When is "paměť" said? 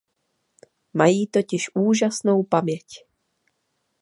2.43-2.85